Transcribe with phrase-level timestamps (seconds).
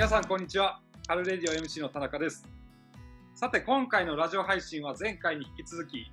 [0.00, 0.80] 皆さんこんにちは。
[1.08, 2.48] 春レディオ MC の田中です。
[3.34, 6.10] さて今回のラジオ配信は前回に引き続き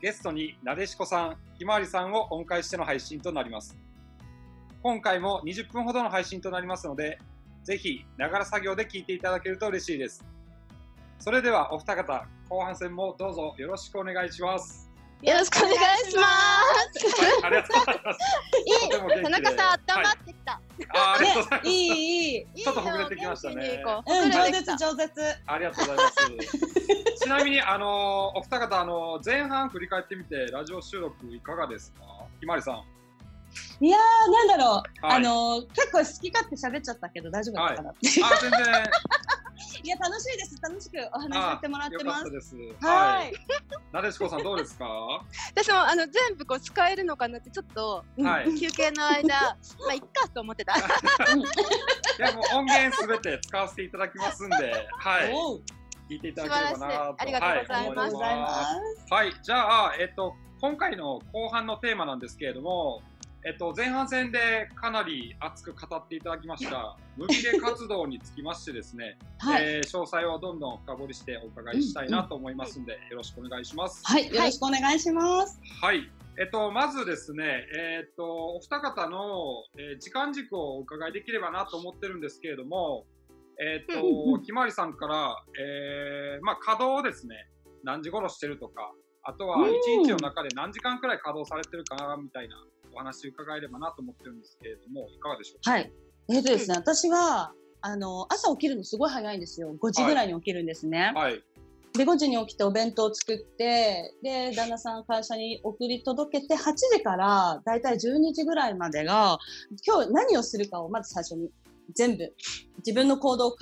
[0.00, 3.76] ゲストになでしこさんひまわりさんをお迎えしての配信となります。
[4.80, 7.18] 今回も20分ほどの配信となりますので
[7.64, 10.24] ぜひながら作業で聞いていただけると嬉しいです。
[11.18, 14.88] それではお二方後半戦もどうぞよろしくお願いします。
[15.22, 15.76] よろしくお願い
[16.08, 17.22] します。
[17.22, 18.18] はい、ありがとうございます。
[18.60, 20.60] いい田中さん、温まってきた。
[20.94, 21.68] あありがとうございます。
[21.68, 22.62] いいいい。
[22.62, 25.22] ちょっとほぐれてきましたねううん、ほぐれてきた饒舌饒舌。
[25.46, 27.24] ありがとうございます。
[27.24, 32.02] ちなみに、あのお二方、あの前半振り返ってみて、ラジオ収録いかがですか？
[32.40, 32.82] ひまわりさん。
[33.80, 35.06] いやー、なんだろう。
[35.06, 37.90] はいあのー結構好き勝手喋っちゃったけど大丈夫だったかな。
[37.90, 37.94] あ、
[38.40, 38.60] 全然。
[39.86, 40.60] い、や楽しいです。
[40.60, 42.56] 楽しくお話しさせてもらってます。
[42.80, 43.32] はい。
[43.92, 44.86] なでしこさん、どうですか？
[45.54, 48.50] 私もあの全部こう使えるのかなってちょっとはい。
[48.50, 49.56] い休憩の間、ま
[49.90, 50.74] あいっかと思ってた。
[52.18, 54.56] や、もう音源すべて使わせていただきますんで、
[54.98, 55.32] はい。
[56.08, 56.78] 聞いていただければなと。
[56.78, 58.48] 素晴らしいありがとうございますありがとうございま
[59.08, 59.12] す。
[59.12, 63.02] はい、じゃあ、えっと、今回の後半のテーマなんですけれども、
[63.46, 69.62] えっと、前半戦でかなり熱く語っていただきました、 無ビレ活動につきましてですね、はい。
[69.62, 74.02] えー詳細をどんどん深掘りしてお伺いしたいなと思いますんで、よろしくお願いします。
[74.04, 75.60] はい、よろしくお願いします。
[75.80, 76.10] はい。
[76.40, 83.06] えっと、まずですね、えっと、お二方の、えー時間軸をお伺いできればなと思ってるんですけれども、
[83.60, 87.48] えっうんうと、んひまわりさんから、えーまあ、稼働をですね、
[87.84, 92.56] 何時頃してるとか、あとはうん一日の中で何時間くらい稼働されてるかな、みたいな
[92.96, 95.70] お話伺えればなと思ってるんですけれども、いかがでしょうか？
[95.70, 95.92] はい。
[96.28, 99.76] えーとですね、私は、あの、朝起きるのすごい早いんですよ。
[99.80, 101.12] 5時ぐらいに起きるんですね。
[101.14, 101.40] はい。
[101.92, 109.38] で、5時に起きてお弁当を作って、で、旦那さん会社に送り届けて、8時からだいたい12時ぐらいまでが、
[109.86, 111.48] 今日何をするかをまず最初に
[111.94, 112.34] 全部、
[112.78, 113.54] 自分の行動を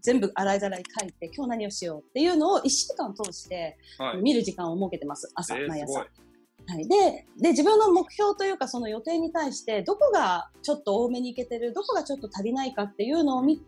[0.00, 4.22] 全部洗いざらい書いて、今日何をしようっていうのを1週間通してはい。
[4.22, 5.30] 見る時間を設けてます。
[5.34, 6.06] 朝、えー毎朝。
[6.68, 13.64] はい、でで自分の目標というかその予定に対してどこがちょっと多めにいけてるどこがちょっと足りないかっていうのを見て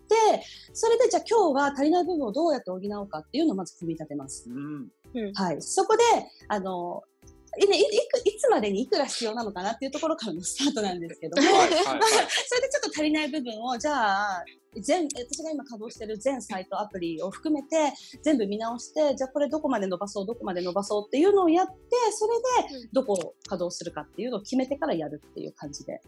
[0.72, 4.48] それでじゃあ今日は足りない部分をどうやって補おうかっていうのをまず組み立てます。
[4.50, 4.88] うん。
[5.34, 6.02] はい、そこで
[6.48, 7.17] あのい,、
[7.66, 11.54] ね、いいくいつまでにいくら必要なのかなっていうところからのスタートなんですけども、はい。
[11.56, 11.70] はい。
[11.70, 11.80] はい。
[12.46, 14.44] それでちょっと足りない部分をじゃあ
[14.80, 17.92] 全私が今稼働してる全サイトアプリを含めて
[18.22, 21.74] 全部見直してじゃあこれどこまで伸ばそうどこまで伸ばそうっていうのをやって
[22.12, 26.00] それでうんどこを稼働するかっていうのを決めてからやるっていう感じで。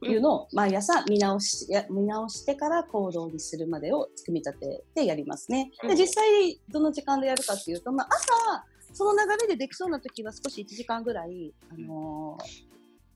[0.00, 5.72] いうのを毎朝見直しや見直してから行動にするまでを組み立ててやりますね。
[5.82, 8.64] で実際どの時間でやるかっていうと、まあ、朝
[8.98, 12.68] その流れでできそうな時は少し1時間ぐらい、あのー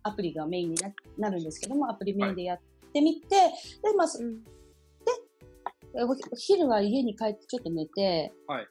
[0.05, 2.61] アプリがメインにななるんですけどもアプリメインでやっ
[2.93, 4.41] てみて、でまあ、そうん。
[5.95, 8.67] おお昼は家に帰ってちょっと寝て、はい。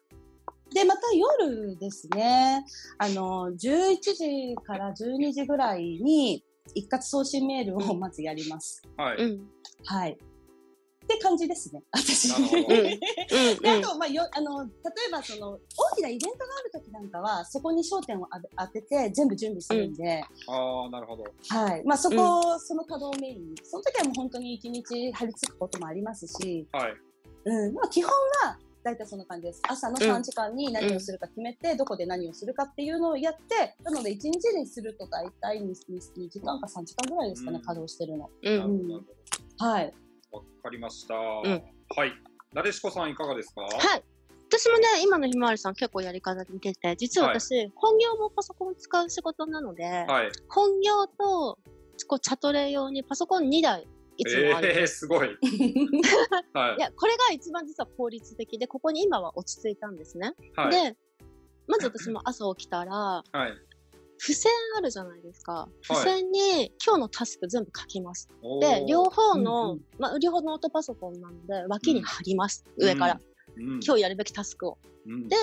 [0.73, 2.65] でまた夜ですね
[2.97, 6.43] あの11時から12時ぐらいに
[6.75, 8.81] 一括送信メールをまずやります。
[8.97, 9.17] はい。
[9.17, 9.47] うん。
[9.85, 10.17] はい
[11.03, 12.31] って感じですね、私。
[12.33, 12.35] あ
[13.81, 14.69] と、まあ、よあの例
[15.09, 21.23] えばその大きなイベントがある時なんかはそこに焦点をあ当てて全部準備するんで、ああ、なるほど。
[21.49, 21.83] はい。
[21.85, 23.55] まあ、そこ、その稼働メインに。
[23.63, 26.93] その時はもう本当に一日張り付くこともありますし、はい。
[27.45, 27.73] うん。
[27.73, 28.11] まあ、基本
[28.43, 29.61] は大体そんな感じです。
[29.67, 37.63] 朝の3時間に何をするか決めて、どこで何をするかっていうのをやってなので1日にすると大体 2, 2時間か3時間ぐらいですかね、うん。
[37.63, 38.29] 稼働してるの。
[38.41, 38.57] うん。
[38.57, 38.83] なるほど。
[38.83, 39.05] なる
[39.57, 39.93] はい。
[40.31, 41.15] わかりました。
[41.15, 42.13] んはい。
[42.53, 43.61] なでしこさんいかがですか？
[43.61, 44.03] はい。
[44.49, 50.31] 私もね、今のひまわりさん結構やり方似てて、実は私、本業もパソコン使う仕事なので、はい。
[50.49, 51.57] 本業と
[52.07, 53.87] こうチャトレ用にパソコン2台
[54.17, 54.87] いつもあるんええー。
[54.87, 55.29] すごい。
[56.53, 56.79] はいい。
[56.81, 60.33] や、これが一番実は効率的で、ここに今は落ち着いたんですね。
[60.57, 60.71] はい。
[60.71, 60.97] で、
[61.67, 63.53] まず私も朝起きたら、はい。
[64.21, 65.67] 付箋あるじゃないですか。
[65.81, 68.29] 付箋に今日のタスク全部書きます。
[68.43, 72.63] おーで、両方うんの、うんまあ、両方ノートパソコンなので、脇に貼ります。
[72.77, 73.19] 上から。。
[73.57, 73.79] うん。
[73.83, 74.77] 今日やるべきタスクを。
[75.07, 75.35] うんで、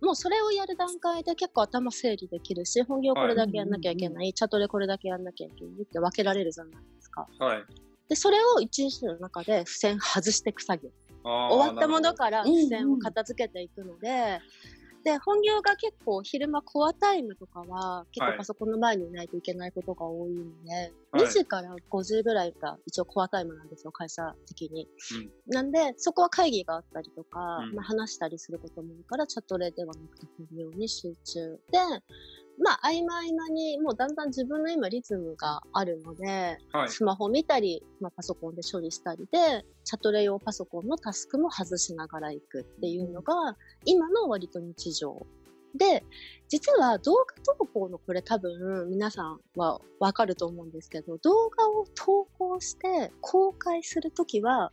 [0.00, 7.28] もうそれをやる段階で結構頭整理できるし、本業これだけやんなきゃいけない、チャットでこれだけやんなきゃいけないって分けられるじゃないですか。
[7.38, 7.64] はい。
[8.08, 10.90] で、それを一日の中で付箋外していく作業。
[11.24, 14.40] 終わったものから付箋を片付けていくので、
[15.04, 18.32] で、本業が結構昼間コアタイムとかは結はい。
[18.32, 21.24] 構パソコンの前にいないといけないことが多いので、はい。
[21.24, 24.88] 2時から5時ぐらいが一応コアタイムなんですよ、会社的に。
[25.46, 27.74] なんで、そこは会議があったりとか、うん。
[27.74, 31.58] まあ、話したりすることもいいから、チャットレではなくて本業に集中。
[31.70, 31.78] で、
[32.58, 36.88] まあ、合間合間に、もうだんだん自分の今リズムがあるので、はい。
[36.88, 45.26] スマホ見たり、まあ、パソコンで処理したりで、チャトレ用パソコンのタスクも外しながら行くっていうのが、今の割と日常。
[45.74, 46.04] で、
[46.48, 54.70] 実は動画投稿のこれ多分皆さんはわかると思うんですけど、動画を投稿して公開するときは、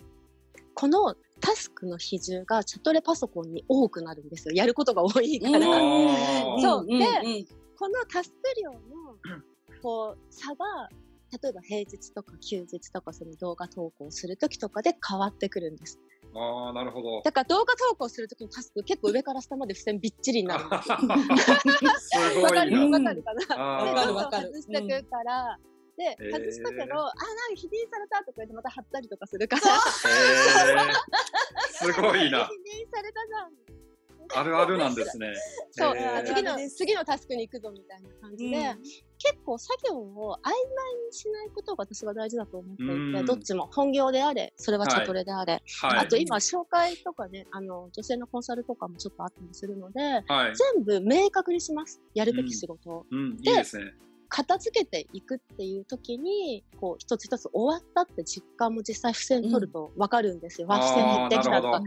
[0.76, 4.54] このタスクの比重がチャトレパソコンに多くなるんですよ。
[4.54, 5.60] やることが多いから。
[6.62, 7.46] そうでんん
[7.80, 8.80] このタスク量の
[9.82, 10.90] こう差が
[11.42, 15.98] 例えば平日とか休日とかその動画投稿するときとかで変わってくるんです。
[16.36, 17.22] あー、なるほど。
[17.24, 20.98] だから動画投稿するときのタスク結構上から下まで付箋びっちりになるんですよ。
[20.98, 22.92] すごわかる。
[22.92, 23.80] わかるかな。
[23.80, 25.58] あーで、どんどん外してくから、
[25.96, 27.14] で、へー外したけど、あ、なんか
[27.56, 29.82] 否認されたとか言ってまた貼ったりとかするから、へー
[31.72, 32.50] すごいな。
[32.52, 33.89] 否認されたじゃん。
[34.36, 35.34] あるあるなんですね。
[35.72, 35.96] そう、
[36.26, 38.58] 次の、次のタスクに行くぞみたいな感じで、
[39.18, 40.56] 結構作業を曖昧
[41.08, 46.00] にしないことが私は大事だと思っていて、うんどっちも本業であれ、それはチャトレであれ、はい。
[46.00, 50.56] あと今紹介とかね、あの、女性のコンサルとかもちょっとあったりするので、はい。
[50.56, 52.02] 全部明確にします。
[52.14, 53.06] やるべき仕事を。
[53.12, 53.94] うん、いいですね。
[54.30, 60.68] 片付けていくっていう時に、こう、一つ一つ終わったって実感も実際付箋取ると分かるんですよ。
[60.68, 61.82] わ、付箋減ってきたとか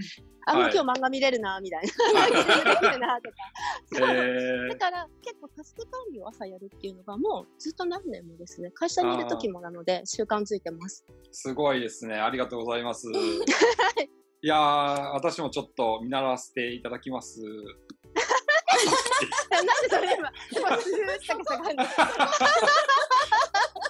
[0.45, 1.89] あもうはい今日漫画見れるな、みたいな。
[2.21, 3.37] 漫画見れるな、とか。
[3.95, 11.07] そうへだから結構タスク管理を朝やるっていうのがもうずっと何年もですね、会社にいる時もなので習慣づいてます。
[11.31, 12.17] すごいですね。
[12.17, 13.07] ありがとうございます。
[14.45, 17.41] いやー、私もちょっと見習わせていただきます。
[19.57, 21.85] なんでそれ今、今スーッて下がるの？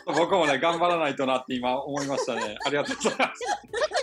[0.17, 2.56] 僕もね、頑張らないとなって今思いましたね。
[2.64, 3.41] ありがとうございます。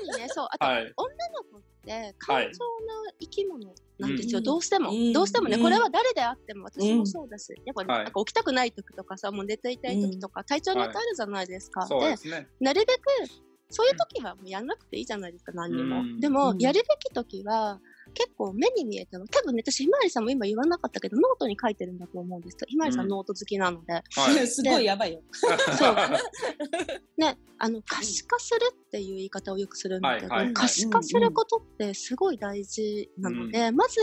[0.01, 0.93] 特にね、そう、あと、はい。
[0.95, 2.51] 女の子って感情の
[3.19, 11.81] 生き物なんですよ、うんどうしても、うんどうしてもね、うんこれは誰であっても私もそうだし、やっぱり、はいなんか起きたくない時とかさ、もう寝ていたい時とか、体調によってあるじゃないですか。
[11.81, 12.47] でそうですね。
[12.59, 12.99] なるべく、
[13.69, 15.99] そういう時はもうやんなくていいじゃないですか、何にも。
[15.99, 17.79] うんでも、うんやるべき時は、
[18.13, 24.01] 結構目に見えても、多分ね、私、ひまわりさんも今言わなかったけど、ノートに書いてるんだと思うんですけど、ひまわりさんうんノート好きなので、は
[24.41, 24.47] い。
[24.47, 25.21] すごいやばいよ。
[25.31, 25.55] そう。
[27.17, 33.99] ね、あの、可視化するっていう言い方をよくするんだけど、はいはいはい可視化することってすごい大事なので、まず、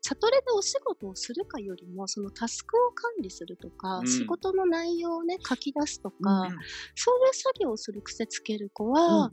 [0.00, 6.48] チャトレでお仕事をするかよりも、そのタスクを管理するとか、うん仕事の内容をね、書き出すとか、うん
[6.94, 9.30] そういう作業をする癖つける子は、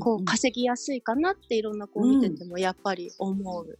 [0.00, 3.75] こう、稼ぎやすいかなっていろんな子を見ててもやっぱり思う。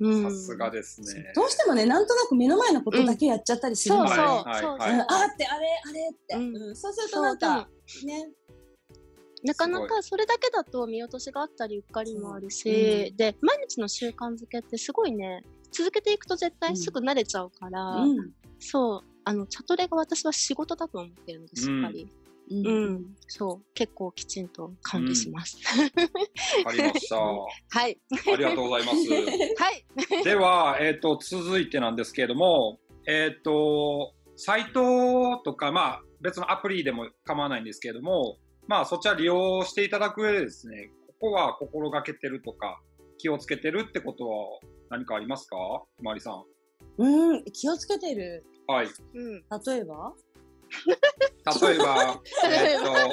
[0.00, 0.22] うん。
[0.22, 1.32] さすがですね。
[1.34, 4.08] どうしてもね、なんとなく目の前のことだけやっちゃったりするそう。
[4.08, 4.24] そう、んですよ。
[4.26, 4.60] はい。
[4.60, 6.36] そう、あーって、あれ、あれって。
[6.36, 6.56] うん。
[6.56, 6.76] うん。
[6.76, 7.68] そうするとなんか、
[8.04, 8.30] ね。
[9.44, 13.16] なかなすかそれだけだと見落としがあったりうっかりもあるし、うん。
[13.16, 18.32] で毎日の習慣づけってすごいね続けていくと絶対すぐ慣れちゃうから、うん。
[18.58, 19.08] そう。
[19.26, 22.08] あのチャトレが私は仕事だと思ってるのでしっかり、
[22.50, 25.56] ううんんそう結構きちんと管理します、
[26.64, 27.16] わかりました。
[27.20, 27.46] は
[27.88, 27.98] い
[28.32, 29.08] ありがとうございます。
[29.62, 29.84] はい
[30.24, 42.80] では、えっ、と、続いてなんですけれども、えっ、と、サイトとか、まあ、別のアプリでも構わないんですけれども、まあ、そちら利用していただく上でですね、ここは心がけてるとか、
[43.18, 44.58] 気をつけてるってことは
[44.90, 45.56] 何かありますか？
[45.96, 46.44] ひまわりさん。
[46.98, 48.44] うん、気をつけてる。
[48.66, 48.86] はい。
[48.86, 50.12] うん例えば？
[51.62, 53.12] 例えば、えっと、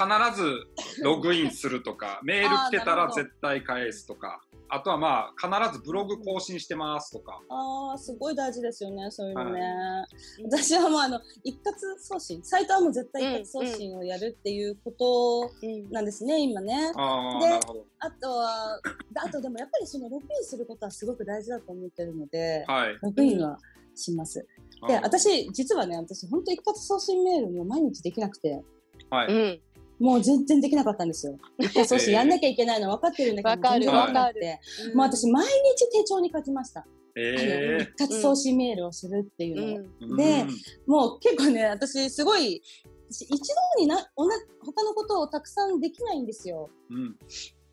[0.00, 7.42] 必ずログインするとか、 メール来てたら絶対返すとか、あとはまあ、必ずブログ更新してますとか。
[7.48, 9.60] ああ、すごい大事ですよね、そういうのね。
[9.60, 10.06] は
[10.44, 16.92] 私はもうあの、一括送信、サイトはもう絶対一括送信をやるっていうことうんなんですね、今ね。
[16.96, 17.84] ああ、でなるほど。
[17.98, 18.80] あとは、
[19.16, 22.98] あとでもやっぱりそのログインすることはすごく大事だと思ってるので、はい。
[23.02, 23.58] ログインは
[23.94, 24.46] します。
[24.88, 28.62] で、私、実はね、私、本当一括送信メールも毎日できなくて、
[29.10, 29.32] はい。
[29.32, 29.60] うん
[30.00, 31.38] もう全然できなかったんですよ。
[31.60, 34.60] 一括送信やんなきゃいけないの分かってるんだけど、わかる全然分かんなくて。
[34.94, 36.80] もう私、毎日手帳に書きました。
[36.80, 39.86] あのえ一括送信メールをするっていうのを。
[40.00, 40.16] うんー。
[40.16, 40.50] でうん
[40.86, 42.62] もう結構ね、私すごい、
[43.10, 43.30] 私一
[43.76, 46.70] 度にな、おな、他のことをたくさんできないんですよ。
[46.88, 47.18] うん。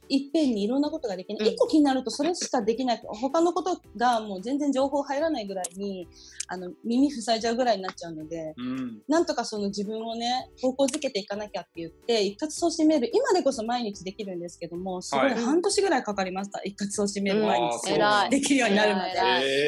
[0.09, 1.47] いっぺんにいろんなことができない。
[1.47, 3.01] うん一個気になるとそれしかできない。
[3.03, 6.07] 他のことがもう全然情報入らないぐらいに、
[6.47, 9.01] あの、耳塞いじゃうぐらいになっちゃうので、うん。
[9.07, 16.61] なんとかその自分をね、方向づけていかなきゃって言って、一括送信メール、今でこそ毎日できるんですけども、すごいはい半年ぐらいかかりました。
[16.63, 19.11] 一括送信メール毎うん日偉いできるようになるまで。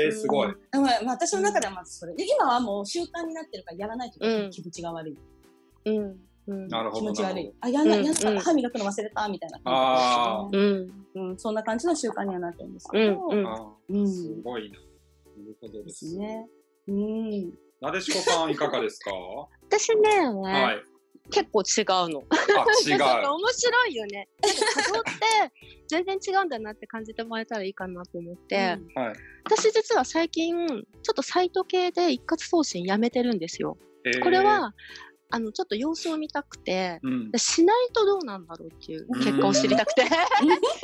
[0.05, 0.53] えー、すごい。
[0.72, 2.15] でもまあ、私の中ではまずそれ。
[2.15, 5.17] で、今はもう習慣になってるからやらないとうん気持ちが悪い。
[5.86, 7.03] うんうん気なるほど。
[7.06, 7.53] 持ち悪い。
[7.62, 13.27] あ、やんな、うんやった、うん歯磨くの忘れたみたいなあ感じうんで、うん、そんな感じの習慣にはなってるんですけど、
[13.89, 14.79] うんすごいな。
[14.79, 14.86] な
[15.46, 16.18] るほどでですす。
[16.18, 16.48] ね。
[16.88, 17.53] うん。
[17.82, 19.12] なでしこさんいかがですか？
[19.70, 20.10] 私ね、
[20.51, 20.84] はい。
[21.32, 22.24] 結構違うの。
[22.29, 22.36] あ、
[22.88, 22.98] 違う。
[23.36, 24.27] 面白いよね。
[24.41, 25.25] なんか稼働って
[25.88, 28.79] 全然違うんだなって感じてもらえたらいいかなと思って、はい。
[29.46, 33.77] 私実は最近、ちょっとサイト系で一括送信やめてるんですよ。
[34.06, 34.74] えーこれ、は、
[35.31, 37.31] あの、ちょっと様子を見たくて、うん。
[37.38, 40.03] しないとどうなんだろうっていう結果を知りたくて。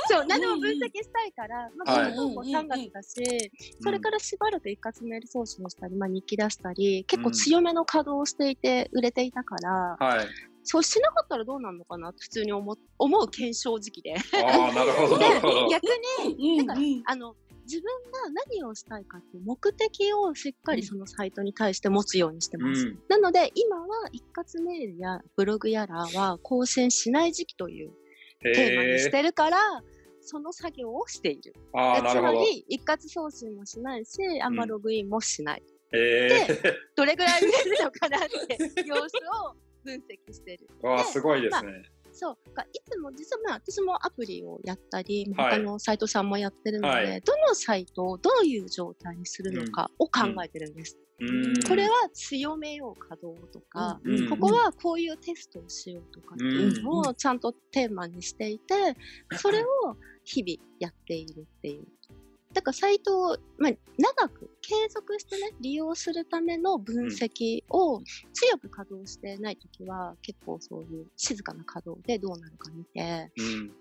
[0.07, 10.27] そう、何でも分析したいから、まあ、はいこの投稿3月だし、それからしばらく一括メール送信をしたり、まあ、日記出したり、結構強めの稼働をしていて、売れていたから、はい。
[10.67, 14.15] そうしなかったらどうなるのかなって普通に思う思う検証時期で。
[14.15, 16.73] ああ、なるほど、なんか
[17.05, 17.35] あの、
[17.65, 22.87] 自分が何をしたいかっていう目的をしっかりそのサイトに対して持つようにしてます。
[22.87, 22.99] うん。
[23.09, 27.91] なので、今は一括メールやブログやらは更新しない時期という
[28.41, 29.11] テーマにし。
[29.11, 29.57] てるから、
[30.21, 31.53] その作業をしている。
[31.73, 32.21] あつ。
[32.21, 35.63] まり、一括送信もしないし、あんまうんログインもしない。
[35.91, 36.47] え
[36.95, 40.67] どれぐらい売れるのかなって様子を分析してる。
[40.83, 40.85] え。
[40.87, 41.83] わあ、すごいですね。
[42.15, 42.53] そう。
[42.53, 50.97] がいつも、実はまあ、私もアプリをやったり、はい他のサイトさんもやってるので、はいどのサイトをどういう状態にするのかを考えてるんです。
[51.19, 51.63] うん。
[51.67, 58.95] これは強めよう稼働とか、うんここはこういうテストをしようとかっていうのをちゃんとテーマにしていて、
[59.37, 59.65] それを
[60.23, 61.85] 日々やっているっていう。
[62.55, 68.01] だからサイトを、まあ、長く継続してね、利用するための分析を
[68.33, 73.71] 強く稼働してないときは、結構そういう静かな稼働でどうなるか見て、うん。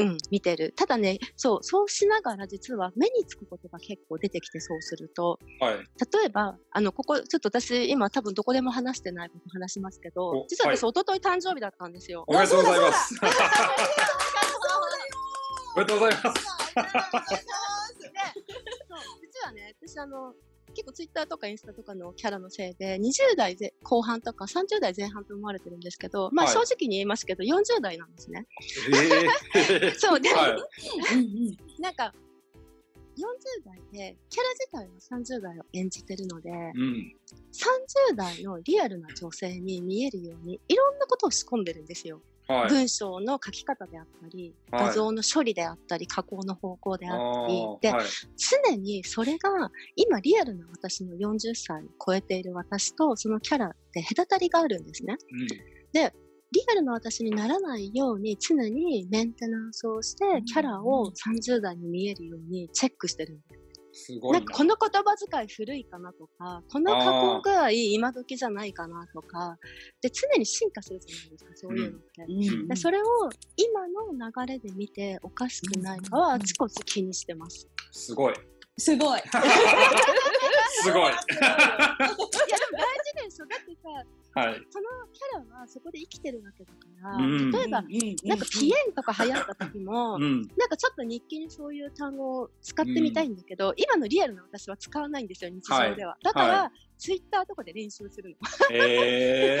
[0.00, 0.72] うん、見てる。
[0.76, 5.74] ただね、そう、そうしながら実は目につくことが結構出てきてそうすると、はい。
[5.74, 5.82] 例
[6.26, 12.22] えば、あの、ここ、ちょっと私、今多分どこでも話してないこと話しますけどお、実は私、は一昨日誕生日だったんですよ。
[12.28, 13.14] おめでとうございます。
[15.74, 16.57] おめでとうございます。
[18.00, 18.14] で、そう、
[19.20, 20.34] 実はね、私、あの、
[20.74, 28.46] 結構ツイッターとかインスタとかのキャラのせいで、20代ぜ後半とか30代前半と思われてるんですけど、まあはい正直に言いますけど、40代なんですね。
[29.52, 29.94] ええ。
[29.98, 31.80] そうで、はい。
[31.80, 32.12] なんか、
[33.16, 37.16] 40代で、キャラ自体は30代を演じてるので、うん。
[38.10, 42.22] 30代のリアルな女性に見えるように、いろんなことを仕込んでるんですよ。
[42.48, 42.70] はい。
[42.70, 48.06] 文章の書き方であったり、はい画像の処理であったり、加工の方向であったり、で、はい。
[48.70, 55.16] 常にそれが今リアルな私の40歳を超えている私とそのキャラって隔たりがあるんですね。
[56.50, 63.67] リアルな私にならないように常にメンテナンスをしてキャラを30代に見えるようにチェックしてるんです。
[63.98, 64.54] すごなないんか。
[64.54, 69.58] この言葉遣い古いかなとか、この加工具合今時じゃないかなとか、
[70.00, 72.22] で常に進化するじゃないですか、そういうのって。
[72.22, 73.04] うんでそれを
[73.56, 77.68] 今の流れで見ておかしくないかはあちこち気にしてます。
[77.92, 78.34] すごい。
[78.78, 79.20] すごい。
[80.82, 81.02] すごい。
[81.02, 83.46] いやでも大事でしょ。
[83.46, 83.88] だってさ、
[84.40, 84.54] はい。
[84.70, 87.82] そのキャラはそこで生きてるわけだから、うん例えば、
[88.24, 90.42] なんかピエンとか流行った時も、うん。
[90.56, 96.16] なんかちょっと日記にそういう単語を使ってみたいんだけど、今のリアルな私は使わないんですよ、日常では。
[96.22, 98.36] だから、はツイッターとかで練習するの。
[98.70, 99.60] え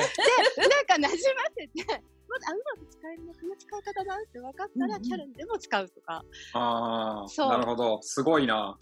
[0.56, 1.16] で、なんか馴染ま
[1.56, 6.24] せて、まずあうまく使えるの、この使い方だって分かったら、うんうんキャラでも使うとか。
[6.52, 7.28] ああ。
[7.28, 8.00] そうなるほど。
[8.02, 8.76] すごいな。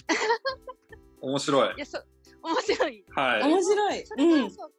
[1.20, 1.78] 面白いい。
[1.78, 2.06] や、そう、
[2.46, 3.04] 面白い。
[3.10, 3.42] はい。
[3.42, 4.06] 面白い。
[4.06, 4.72] それで、うんそう、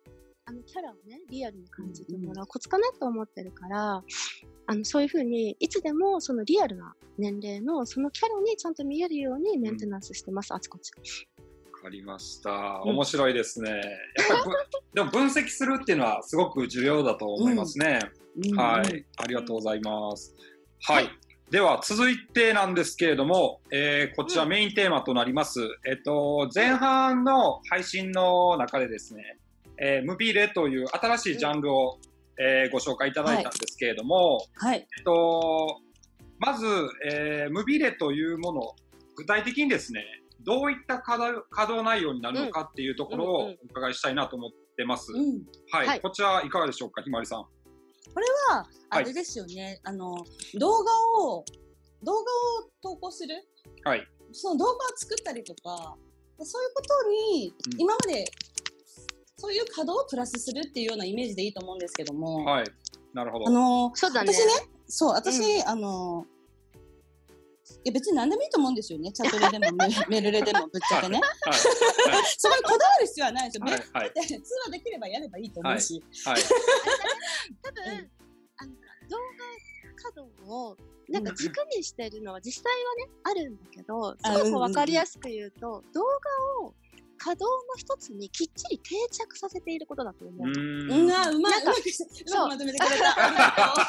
[0.46, 4.04] あの、キャラをね、リアルに感じてもらうコツかなと思ってるから、
[4.68, 10.92] あの、そういうふうに、いつでもそのリアルな年齢のそのキャラにちゃんと見えるようにメンテナンスしてます、あちこち。
[11.74, 12.82] わかりました。
[12.86, 13.72] うん面白いですね。
[13.72, 13.82] やっ
[14.28, 14.52] ぱりぶ、
[14.96, 18.00] でも分析するっていうのはすごく重要だと思いますね。
[18.56, 19.06] はい。
[19.18, 20.34] ありがとうございます。
[20.84, 21.10] はい。
[21.50, 25.62] では、続いてなんですけれども、えーこちらうんメインテーマとなります。
[25.86, 29.38] えっと、前半の配信の中でですね、
[29.78, 32.00] えームビレという新しいジャンルを、
[32.38, 34.80] えーご紹介いただいたんですけれども、はい。
[34.80, 35.80] えっと、
[36.40, 36.66] まず、
[37.10, 38.62] えームビレというもの、
[39.16, 40.04] 具体的にですね、
[40.42, 45.14] どういった稼働稼働内容になるのかっていうところをうんうんお伺いしたいなと思ってます。
[45.14, 45.44] うん。
[45.72, 47.46] はい、はいこちらいかがでしょうか、ひまりさん。
[48.50, 49.80] は、あれですよね。
[49.84, 50.26] あの、
[50.60, 51.46] 動画を、
[52.04, 52.24] 動画を
[52.82, 53.36] 投稿する？
[53.84, 54.08] はい。
[54.32, 55.96] その動画を作ったりとか、
[56.44, 58.26] そういうことに、うん今まで、
[59.38, 62.66] そういう稼働をプラスするっていうようなイメージでいいと思うんですけども、はい。
[63.14, 63.48] なるほど。
[63.48, 64.34] あの、そうだね。
[64.34, 64.52] 私ね、
[64.88, 66.26] そう、私、あの、
[67.84, 69.12] いや別に何でもいいと思うんですよね。
[69.12, 71.20] チャットででもメメル レでもぶっちゃけね。
[71.22, 71.54] はい。
[72.38, 73.66] そこにこだわる必要はないですよ。
[73.66, 73.78] はい。
[73.78, 74.12] 別はい。
[74.40, 76.04] に通話できればやればいいと思うし。
[76.26, 76.42] はい。
[77.64, 78.12] 多分、
[78.58, 78.72] あの、
[79.10, 80.78] 動画稼働を、
[81.10, 86.02] なんか軸にしてるのは実際はね、あるんだけど、あすごくわかりやすく言うと、動
[86.60, 86.74] 画を
[87.18, 90.48] 稼働の一つにきっちり定着させていることだと思う。
[90.48, 91.52] ううんん、あうまい。
[91.54, 91.92] なんかうまくう
[92.30, 93.88] そうまくまとめてくれた。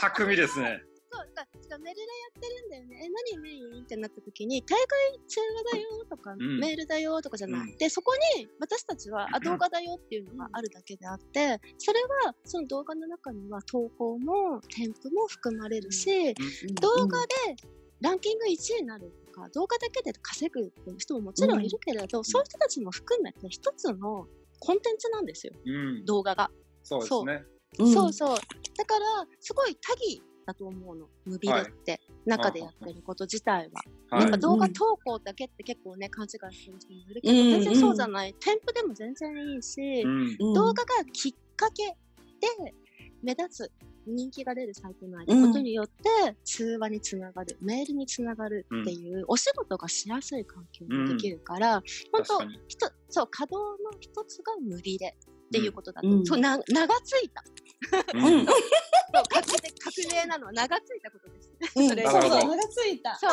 [0.00, 0.82] 巧みですね。
[1.14, 3.06] そうだからメールでやってるんだよね。
[3.06, 3.82] え、何メイン？
[3.84, 16.34] ってなった時に、大会通話だよとか、んメールだよとかじゃなくて、そこに私たちはあ動画だよっていうのがあるだけであって、それはその動画の中には投稿も添付も含まれるし、
[16.80, 17.56] 動画で
[18.00, 24.26] ランキング1位になるとか、動画だけで稼ぐっていう人ももちろんいるけれど、そういう人たちも含めて一つの
[24.60, 26.04] コンテンツなんですよ、うん。
[26.04, 26.50] 動画が。
[26.82, 27.44] そうですね。
[27.78, 28.36] うんそうそう。
[28.76, 31.06] だから、すごい多義だと思うの。
[31.24, 33.82] ムビレって、中でやってること自体は。
[34.10, 34.38] はいやっぱ。
[34.38, 38.34] 動画うん投稿だけって結構ね、勘違いする人もいるけど、うん全然そうじゃない。
[38.40, 40.04] 添付でも全然いいし、
[40.54, 42.74] 動画がきっかけで
[43.22, 43.72] 目立つ。
[44.06, 51.82] 人気が出るサイトになることによって、通話につながる、メールにつながるっていう、お仕事がしやすい環境にできるから、
[52.12, 52.24] 本当
[53.08, 57.44] そう、稼働の一つが無ビレっていうことだと、うんそうな名がついた。
[58.14, 58.46] うん。
[58.46, 61.50] そう革命革命なのは名がついたことです。
[61.76, 63.16] うんそれそうそう、なるほど名がついた。
[63.16, 63.30] そう、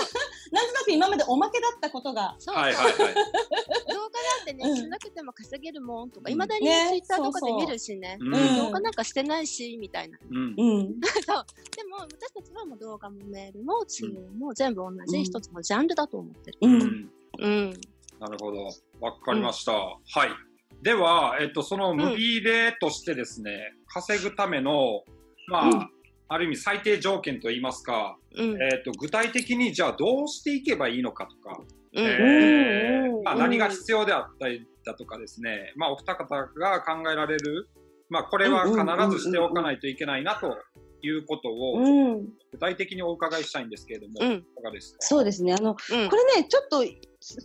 [0.52, 2.36] なんとなく今までおまけだったことが。
[2.40, 2.96] そう、はいはいはい。
[2.96, 8.18] 動画なんてね、うんしなくても稼げるもんとか、うんいまだにねツイッターとかで見るしね。
[8.20, 10.20] うんうん動画なんかしてないし、みたいな。
[10.30, 10.38] うん。
[10.38, 11.00] うん。
[11.26, 11.46] そう。
[11.76, 16.60] でも、私たちはもう動画もメールも通話も全部同じ一つのジャンルだと思ってる。
[16.62, 16.68] う。
[16.68, 17.12] うんん。
[17.40, 17.82] うん。
[18.20, 18.66] なるほど。
[19.00, 19.72] わかりました。
[19.74, 20.51] はい。
[20.82, 25.04] では、えっと、その無ビレとしてですね、稼ぐための、
[25.48, 25.90] まあ、うん
[26.34, 28.52] ある意味最低条件といいますか、うん。
[28.64, 31.60] えっと、具体的にじゃあどうしていけばいいのかとか、
[31.94, 32.06] うん。
[32.06, 37.68] うんえーまあ、何が必要であったりだとかですね、まあ、お二方が考えられる、
[38.10, 40.58] まあ、これは必ずしておかないといけないなと
[41.02, 42.30] いうことをうん。
[42.54, 45.00] 具体的にお伺いしたいんですけれども、うんいかがですか？
[45.02, 45.54] そうですね。
[45.54, 45.76] あの、うん
[46.10, 46.82] これね、ちょっと、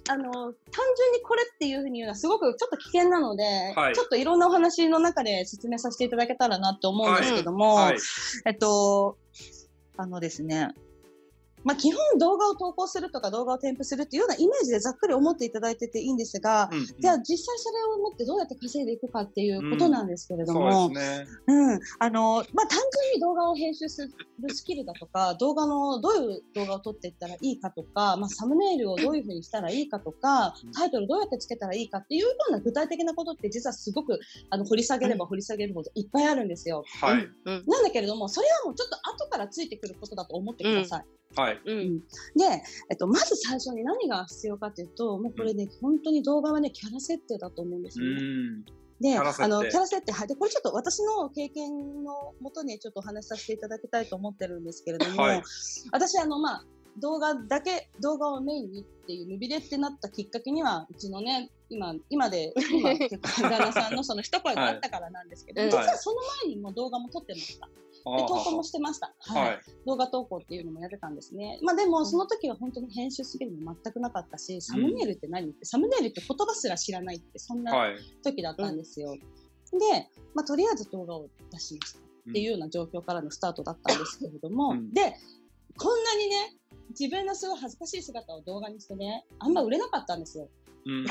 [0.09, 0.53] あの、単
[0.97, 7.99] 純にこれっていうふうに言うのはすごくちょっと危険なので、はいちょっといろんなお話の中で説明させていただけたらなって思うんですけども、はい。
[8.47, 9.19] えっと、
[9.97, 10.71] あのですね、
[11.67, 21.27] まあ、基本動画を投稿するとか動画を添付するっていうようなイメージでざっくり思っていただいてていいんですが、うんじゃあ実際それを持ってどうやって稼いでいくかっていうことなんですけれどそも、うですね。
[21.49, 34.19] うん、あの、まあ、単純に動画を編集するスキルだとか、動画のどういう動画を撮っていったらいいかとか、まあ、サムネイルをどういうふうにしたらいいかとかうん、タイトルどうやってつけたらいいかっていうような具体的なことって実はすごく
[34.51, 36.85] あの掘り下げれば掘り下げるほどいっぱいあるんですよ。
[37.01, 37.15] はい。
[37.15, 37.65] うん。
[37.67, 41.05] なんだけれども、それはもうちょっと後からついてくることだと思ってください。
[41.35, 41.61] はい。
[41.65, 41.99] うん。
[42.01, 42.05] で、
[42.91, 48.23] えっと、まず最初に何が必要かというと、もうこれね、本当に動画はね、キャラ設定だと思うんですうよね。
[48.23, 48.65] ん。
[49.01, 50.29] で、キャラ設定あの、キャラ設定、はい。
[50.29, 55.43] で、これちょっと私の経験のもとにちょっとお話しさせていただきたいと思ってるんですけれども、はい
[55.93, 56.65] 私、あの、まあ、
[56.99, 67.69] 動画だけ、動画をメインにっていう、ムビレってなったきっかけには、うちのね、今、今で、今、結構、旦那さんのその一声があったからなんですけど、はい実はその前にも動画も撮ってました。
[68.17, 69.15] で、投稿もしてました。
[69.19, 69.49] はい。
[69.49, 69.59] はい。
[69.85, 71.59] 動画投稿っていうのもやってたんですね。
[71.63, 75.51] まあでも、その時は本当に編集するの全くなかったし、サムネイルって何？
[75.51, 77.97] って、サムネイルって言葉すら知らないって、そんなはい。
[78.23, 79.17] 時だったんですよ。
[79.73, 85.17] で、まあ、とりあえず動画を出しましたっていうような状況からのスタートだったんですけれども、うんで、
[85.77, 86.57] こんなにね、
[86.99, 90.49] 自分のすごい恥ずかしい姿を動画にしてね、あんま売れなかったんですよ。
[90.87, 91.05] うん。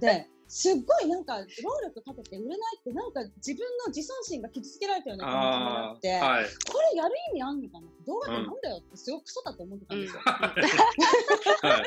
[0.00, 1.44] で、すっごいなんか、労
[1.84, 6.24] 力かけて売れないって、なんか自分の自尊心が傷つけられたような気持ちになあって、あ。
[6.24, 6.44] はい。
[6.44, 6.50] こ
[6.92, 7.86] れやる意味あんのかな？
[8.06, 10.20] 動画ってなんだよってすごくクソだと思ってたんですよ。
[10.24, 11.84] は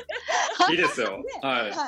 [0.69, 0.75] い。
[0.75, 1.23] いいですよ。
[1.41, 1.69] はい。
[1.69, 1.71] はい。
[1.71, 1.79] そ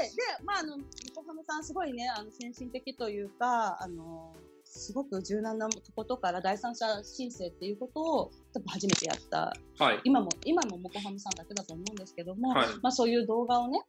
[0.00, 0.78] れで、で、まあ、あの、
[1.14, 9.52] 横浜さんすごいね、あの、先進的というか、あの、すごく柔軟なことから第三者申請っていうことを多分初めてやった。
[9.78, 10.00] はい。
[10.02, 12.68] 今も、今もモコハムさんだけだと思うんですけども、はい。
[12.82, 13.80] まあそういう動画をね、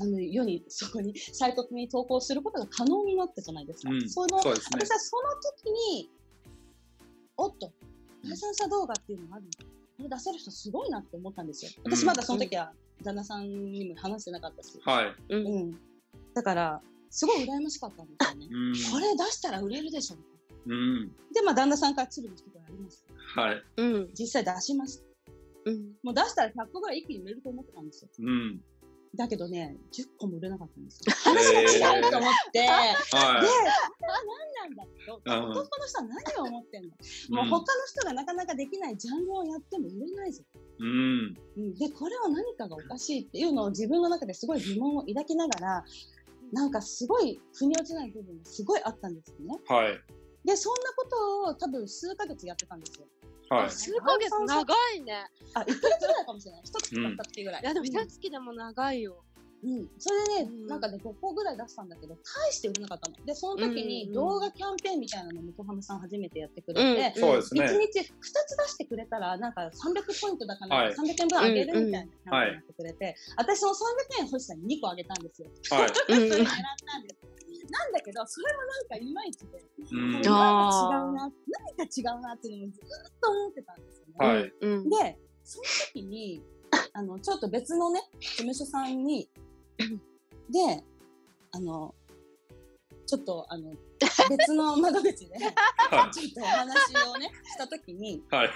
[0.00, 3.90] あの、世に、そこに、サイトに投稿することが可能になったじゃないですか。
[3.90, 4.90] うんその、そうですね私。
[4.90, 5.22] はその
[5.64, 6.10] 時に、
[7.36, 7.70] おっと、
[8.24, 9.44] 第三者動画っていうのがある。
[9.96, 11.70] これ出せる人すごいなって思ったんですよ。
[11.84, 14.80] 私まだその時は旦那さんにも話してなかったし。
[14.84, 15.34] はい。
[15.34, 15.46] うん。
[15.46, 15.80] うん。
[16.34, 18.48] だから、すごい羨ましかったんですよね。
[18.50, 18.92] うん。
[18.92, 20.16] これ出したら売れるでしょ。
[20.66, 21.08] うん。
[21.34, 23.04] で、まあ旦那さんから鶴の一言あります。
[23.34, 23.62] はい。
[23.76, 24.10] うん。
[24.14, 25.04] 実際出しました。
[25.66, 25.92] うん。
[26.02, 28.10] もう出したら100個ぐらい一気に売れると思ってたんですよ。
[28.20, 28.60] うん。
[29.16, 31.12] だけどね、10個も売れなかったんですよ。
[31.24, 35.20] 話が違うと思って、で、あ、は何なんだと。
[35.24, 36.92] うん男の人は何を思ってんの、い。
[37.30, 40.44] もう他の人がなかなかできないジャンルをやっても売れないぞ。
[40.78, 41.34] うん。
[41.56, 45.84] うんで、これは何かがおかしいっていうのを自分の中ですごい疑問を抱きながら、
[46.52, 49.58] なんかすごい腑に落ちない部分がすごいあったんですよね。
[49.66, 50.00] はい。
[50.44, 53.06] で、そんなことを多分数ヶ月やってたんですよ。
[53.50, 53.70] はい。
[53.70, 55.26] 数ヶ月長いね。
[55.54, 56.60] あ、1ヶ月ぐらいかもしれない。
[56.64, 57.62] 一月経ったっていうぐらい。
[57.62, 59.24] いやでもうん一月でも長いよ。
[59.62, 63.26] うん、それでね、うんなんかね、5個ぐらい出したんだけど、大して売れなかったの。
[63.26, 67.78] で、その時にうん動画キャンペーンみたいなのを横浜さん初めてやってくれて、うんそうですね1。
[67.78, 73.76] 日2つ出してくれたら、なんか300ポイントだから、はい300円分あげるみたいなキャンペーンはいやってくれて、私その300
[74.20, 75.48] 円欲しさに2個あげたんですよ。
[75.72, 75.82] はい。
[75.84, 77.20] うんそれ狙ったんです。
[77.70, 81.32] なんだけど、それもなんかいまいちで、うんなんか違うな、何
[81.80, 84.26] か違うなっていうのもずっと思ってたんですよね。
[84.26, 84.52] はい。
[84.60, 85.64] うんで、その
[85.94, 86.42] 時に、
[86.92, 89.28] あの、ちょっと別のね、事務所さんに、
[90.50, 90.84] で、
[91.52, 91.94] あの、
[93.06, 93.72] ちょっと、あの、
[94.28, 95.34] 別の 窓口で、
[95.90, 98.22] はちょっとお話をね、した時に、い。
[98.30, 98.50] はい。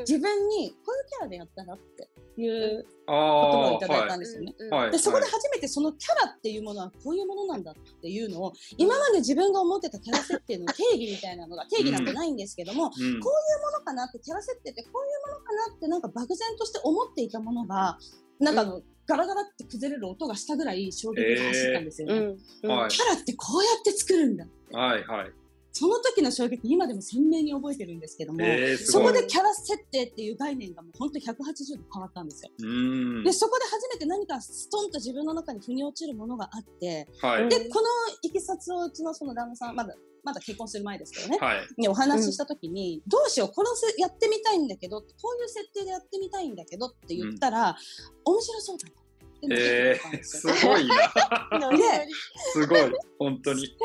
[0.00, 4.54] 自分に、こういうキャラでやったらっていうあ言葉をいただいたはんですよね。
[4.58, 13.14] うんはいで、そこで初めてそのキャラっていうものはこういうものなんだっていうのを、今まで自分が思ってたキャラ設定の定義みたいなのが、定義なんてないんですけども、い。
[13.14, 13.20] うん。
[13.20, 17.98] こものかなって、キャラ設定ってこういうものかなって、なんか漠然として思っていたものが、
[18.40, 22.14] なんかあの、ガラガラって崩れる音がしたぐらい衝撃が走ったんですよね。
[22.14, 24.46] うんうんはいキャラってこうやって作るんだ。
[24.72, 25.04] はい。
[25.06, 25.32] はい。
[25.76, 28.78] その時の衝撃、今でも鮮明に覚えてるんですけども、えー。
[28.78, 32.50] そこでキャラ設定っていう概念がもう本当180度変わったんですよ。
[32.62, 33.32] うんで、。
[33.32, 37.48] そこで初めて何かストンと自分の中に腑に落ちるものがあって、はい。
[37.48, 37.88] で、この
[38.22, 41.66] いきさつをうちのその旦那さん、まだ、まだ結婚する前ですけどね、はい。
[41.76, 45.06] にお話ししたときに、どうしよう、このせやってみたいんだけど、こ
[45.36, 47.76] ういう設定でやってみたいんだけどって言ったら、
[48.24, 49.04] 面白そうだな
[49.52, 50.46] えー、思ったんです。
[50.46, 51.70] ごいな。
[51.76, 52.08] で、
[52.52, 52.80] すごい。
[53.18, 53.76] 本当に。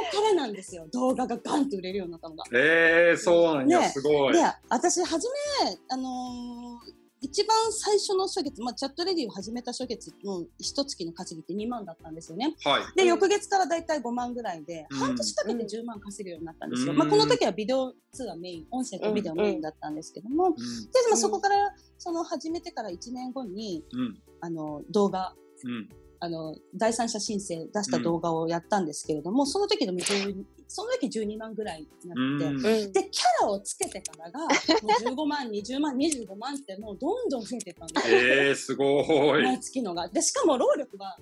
[0.50, 2.44] んですよ、動画がガンって売れるようになったのが。
[2.54, 3.80] えー、そうなんや。
[3.80, 4.34] ねすごい。
[4.34, 5.28] で、私、初
[5.64, 12.56] め、あのー一番最初の初月、まあ、チャットレディを始めた初月の一月の稼ぎって2万だったんですよね。
[12.64, 12.84] はい。
[12.96, 16.94] で、うん翌月からだいたい5万ぐらいで、うん半年かけて10万稼げるようになったんですよ。
[16.94, 20.56] うんまあ、この時はビデオ通話メイン、音声とビデオメインだったんですけども、うん。
[20.56, 20.64] で、
[21.10, 24.18] まあ、そこから、その始めてから1年後に、うん。
[24.40, 25.34] あの、動画、
[25.66, 25.90] うん。
[26.20, 32.84] あの、第三者申請出した動画をやったんですけれども、その時の12その時12万ぐらいになって、うん。
[32.84, 34.50] うんで、キャラをつけてからが、もう
[35.14, 38.18] 15万、 20万、25万ってもうどんどん増えてたんですよ。
[38.18, 39.44] えー、すごい。
[39.44, 40.08] 毎月のが。
[40.10, 41.18] で、しかも労力は、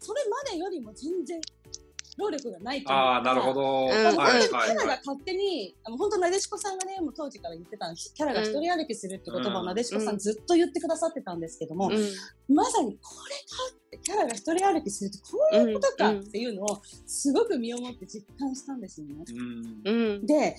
[0.00, 1.40] それまでよりも全然、
[2.16, 3.86] 労力がないというかああ、なるほど。
[3.88, 4.48] キはいはい。
[4.48, 8.12] ャラが勝手に、あの本当なでしこさんがね、もう当時から言ってたんです。
[8.12, 19.24] キャラが一人歩きするって言葉をうんなでしこさんずっと言ってくださってたんですけども、うんまさにこれかキャラが一人歩きするってこういうことかっていうのを、すごく身をもって実感したんですよね。
[19.26, 19.80] うん。
[19.84, 20.56] うんで、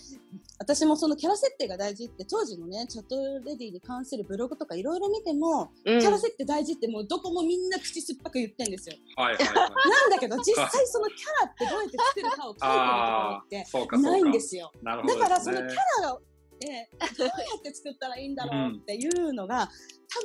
[0.57, 3.15] 私もそのキャラ設定が大事って、当時のね、チャット
[3.45, 8.95] レディに関するブログとかいろいろ見ても、うんキャラ設定大事ってもうどこもみんな口酸っぱく言ってんですよ。
[9.15, 9.55] はいはいはい。
[9.55, 14.09] なんだけど、実際そのキャラってどうやって作るかを書いてるところって。
[14.09, 14.71] ないんですよ。
[14.81, 15.21] なるほどだ。
[15.21, 15.67] からそのキャ
[16.03, 16.19] ラが、
[16.61, 19.69] えどうやって作ったらいいんだろうっていうのが、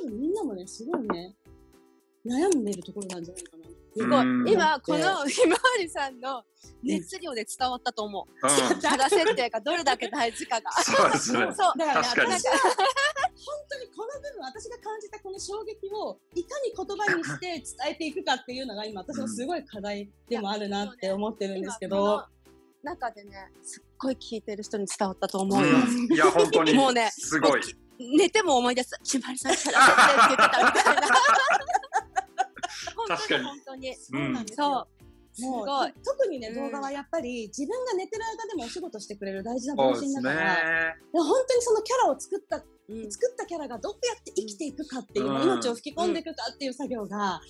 [0.01, 1.35] 多分みんなもね、すごいね、
[2.25, 3.63] 悩んでるところなんじゃないかな。
[3.97, 4.53] すごうんい。
[4.53, 6.43] 今、この ひまわりさんの
[6.83, 8.47] 熱量で伝わったと思う。
[8.47, 8.79] うん。
[8.79, 10.71] キャラ設定がどれだけ大事かが。
[10.83, 11.39] そうですね。
[11.53, 11.77] そう。
[11.77, 22.25] だからね、本当にこの部分、私が感じたこの衝撃を、いかに言葉にして伝えていくかっていうのが今、私のすごい課題でもあるなって思ってるんですけど、
[22.83, 25.67] 中でね、すっごい聞いてる人に伝わったと思うよ。
[25.67, 26.73] うんいや、本当に。
[26.73, 27.61] もうねすごい。
[27.97, 28.99] 寝ても思い出す。
[29.03, 29.93] ひまわりさんキャラ設
[30.29, 31.01] 定って言ってたみたいな。
[33.07, 33.95] 本当確かにに本当に。
[33.95, 34.87] そうなんですよ。。
[35.33, 35.93] すもうごい。
[36.03, 40.95] 特にね、うん動画はやっぱり自分が寝てる間でもお仕事してくれる大事な分そうですね身だから、。
[41.13, 47.41] で本当にそのキャラを作った、うん作ったキャラがどうやって生きていくかっていう、うん命を吹き込んでいくかっていう作業が、うん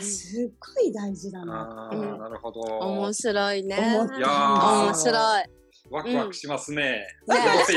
[0.00, 1.90] すっごい大事だな。
[2.20, 2.60] なるほど。
[2.60, 3.76] 面白いね。
[3.76, 5.58] いやー面白い。
[5.90, 7.04] ワクワクしますね。
[7.26, 7.74] は私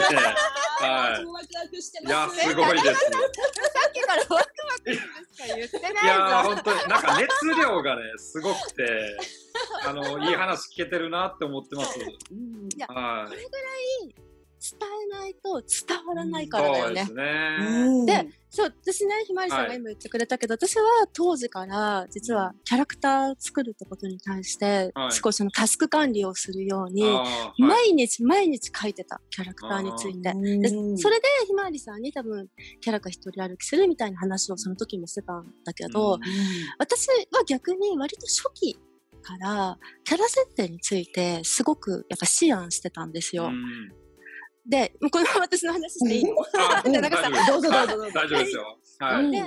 [1.25, 2.05] もワクワクしてい。
[2.05, 2.39] いや、ます。
[2.41, 2.85] すごいです。
[2.85, 2.93] さ
[3.89, 4.43] っきからワクワ
[4.83, 4.99] クし
[5.49, 6.43] か言ってないいや。
[6.43, 9.17] 本当に、なんか熱量がね、すごくて、
[9.85, 11.99] あの、いい話聞けてるなって思ってます。
[11.99, 13.29] うんやはい。
[13.29, 13.59] これぐら
[14.07, 14.30] い
[14.61, 17.05] 伝えないと伝わらないからだよね。
[17.05, 17.25] そうです。
[17.25, 17.57] ね。
[17.59, 18.05] うん。
[18.05, 25.11] でそう、私ね、ひまわりさんが今言ってくれたけど、私は当時から実はキャラクター作るってことに対して、はい。
[25.11, 27.61] 少しそのタスク管理をするように、はい。
[27.61, 30.33] 毎日毎日書いてたキャラクターについて。
[30.33, 30.97] でうん。
[30.97, 32.47] それでひまわりさんに多分
[32.81, 36.19] キャラが一人歩きするみたいな話をその時もしてたんだけど、うん。
[36.77, 38.77] 私は逆に割と初期
[39.23, 43.45] からキャラ設定についてすごくやっぱ思案してたんですよ。
[43.45, 44.00] うん
[44.65, 46.35] で、この私の話していいの？
[46.77, 48.77] あで なんかさどうぞどうぞどうぞ大丈夫ですよ。
[48.99, 49.25] はい。
[49.25, 49.37] うんで、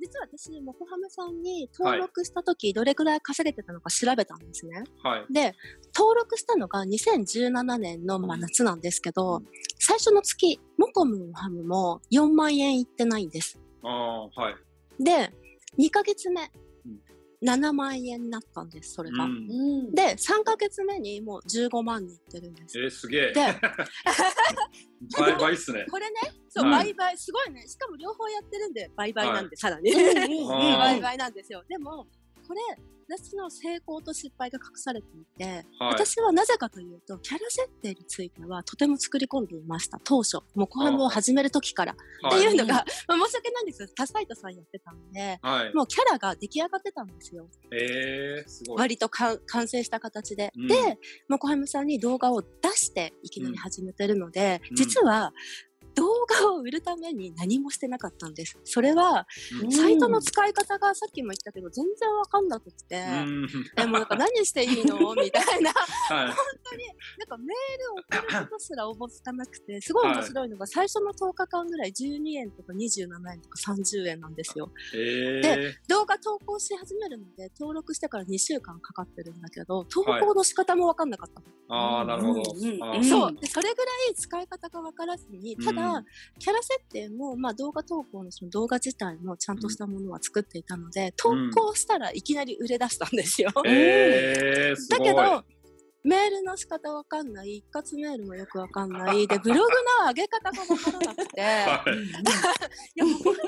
[0.00, 4.82] 実は私、モコハムさんに登録した時、どれくらい稼げてたのか調べたんですね。
[5.00, 5.32] はい。
[5.32, 5.54] で、
[5.96, 9.46] 登録したのが2017年の、まあ、夏なんですけど、うん
[9.84, 13.58] 最初の月、モコムもハムも4万円いってないんです。
[13.82, 15.02] ああ、はい。
[15.02, 15.32] で、
[15.76, 16.48] 2ヶ月目うん
[17.42, 19.24] 7万円になったんです、それが。
[19.24, 19.94] うんうん。
[19.94, 22.78] で、3ヶ月目にもう15万にいってるんです。
[22.78, 23.32] えー、すげえ。
[23.32, 23.34] で、
[25.18, 25.84] 倍倍っすね。
[25.90, 26.16] これね、
[26.48, 27.66] そう、はい倍々、すごいね。
[27.66, 29.92] しかも両方やってるんで、倍々なんで、さらに。
[29.92, 31.64] 倍々なんですよ。
[31.68, 32.06] でも、
[32.46, 32.60] これ、
[33.08, 35.44] 私の成功と失敗が隠されていて、
[35.78, 35.92] はい。
[35.94, 40.00] 私はなぜかというと、キャラ設定についてはとても作り込んでいました。
[40.04, 41.92] 当初、もうコハムを始める時から。
[41.92, 42.74] っていうのが、
[43.08, 43.88] まあ申し訳ないんですよ。
[43.96, 45.74] タサイトさんやってたんで、はい。
[45.74, 47.48] もうキャラが出来上がってたんですよ。
[47.72, 48.78] えー、すごい。
[48.78, 50.52] 割とか完成した形で。
[50.56, 55.32] うんで、もこはむさんに動画を出していきなり始めてるので、うん実は
[55.94, 58.58] 動画を売るために何もしてなかったんです。
[58.64, 59.26] それは、
[59.62, 63.48] うんサイトの使い方がさっきも言ったけど、全然わかんなくて、うん。
[63.78, 65.14] え、もうなんか何していいの？
[65.14, 65.72] みたいな。
[66.08, 66.26] はい。
[66.26, 66.34] なん
[67.28, 74.70] かメールを送ることすらおぼつかなくて、すごい面白いのが、最初の10日間ぐらい12円とか27円とか30円なんですよ。
[74.94, 81.46] え動画投稿し始めるので、登録してから2週間かかってるんだけど、投稿の仕方もわかんなかったの。
[81.46, 82.40] ー、ああ、なるほど。
[82.40, 83.36] うんそう。
[83.36, 86.04] で、それぐらい使い方がわからずに、ただ、うん
[86.38, 93.50] キャラ設定も、まあ動画投稿のその動画自体もちゃんとしたものは作っていたので、投稿したらいきなり売れ出したんですよ。
[93.66, 94.88] えー。
[94.90, 95.44] だけど、
[96.04, 102.96] メールの仕方わかんない、一括メールもよくわかんない、で、ブログの上げ方がわからなくて、い はい。
[102.96, 103.44] や、 もう、小林さんの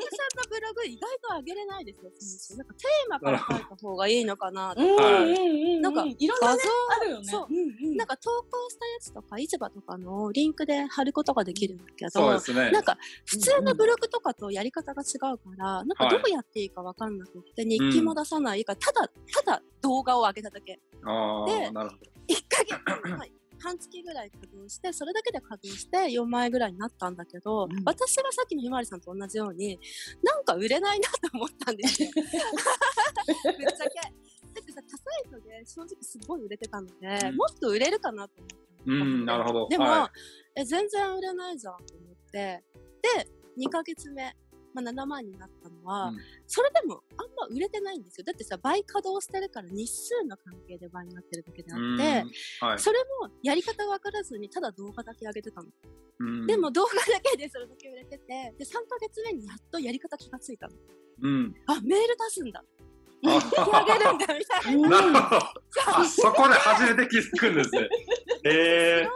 [0.48, 5.02] ブログ意外と上げれないですよ、なんかテーマから書いた方がいいのかなとうんか。
[5.02, 6.62] なんかいろんなね画像、
[7.00, 7.24] あるよね。
[7.24, 7.96] そううんうん。
[7.96, 12.70] なんか投稿したやつとか、市場とかのリンクで貼ることができるんだけどそうで、すね。
[12.70, 18.64] なんか普通のブログとかとやり方が違うから、なんかどうやっていいかわかんなくって、日記も出さない。
[18.64, 20.78] から、ただ、ただ動画を上げただけ。
[21.04, 22.02] あであ、なるほど。
[22.26, 23.32] 1ヶ月、はい
[23.64, 29.78] 半月ぐらい稼働して、それだけで稼働して4万円ぐらいになったんだけど、うん私はさっきのひまわりさんと同じように、
[30.22, 32.10] なんか売れないなと思ったんですよ。
[32.14, 34.00] ぶっちゃけ。
[34.54, 39.68] だってさ、他サイトで正直すごい売れてたので、うんもっと売れるかなと思ったのうん、なるほど。
[39.68, 40.12] でも、は
[40.54, 42.62] え、全然売れないじゃんと思って、
[43.16, 44.36] で、2ヶ月目、
[44.74, 48.24] まあ、7万になったのは、うんそれでもあんま売れてないんですよ。
[48.24, 51.78] だってさ、倍稼働してるから日数の関係で倍になってるだけであい。
[51.78, 51.86] って、
[52.60, 52.78] うんはい。
[52.78, 55.68] それもやり方分からずにただ動画だけ上げてたの。
[56.20, 60.74] うんでも、動画だけでそれだけ売れてて、で、3ヶ月目にやっとやり方気がついたの。
[61.22, 61.54] うん。
[61.66, 62.62] あ、メール出すんだ。
[63.26, 64.78] あ日記上げるんだ、みたいな。
[64.84, 65.46] うんなるほど。
[65.86, 67.88] あ、そこで初めて気づくんですね。
[68.44, 69.08] えー